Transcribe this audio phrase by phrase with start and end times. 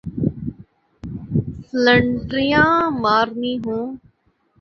[1.67, 2.71] فلنٹریاں
[3.03, 3.85] مارنی ہوں۔